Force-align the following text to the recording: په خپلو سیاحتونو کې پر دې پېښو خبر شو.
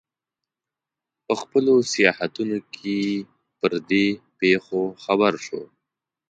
په 1.25 1.33
خپلو 1.41 1.73
سیاحتونو 1.93 2.57
کې 2.73 2.97
پر 3.59 3.71
دې 3.89 4.07
پېښو 4.39 4.83
خبر 5.03 5.33
شو. 5.45 5.61